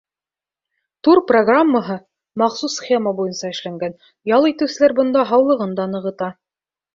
Тур 1.07 1.19
программаһы 1.31 1.97
махсус 2.43 2.77
схема 2.81 3.13
буйынса 3.19 3.51
эшләнгән, 3.57 3.95
ял 4.33 4.49
итеүселәр 4.53 4.97
бында 5.03 5.27
һаулығын 5.35 5.77
да 5.83 5.87
нығыта. 5.93 6.33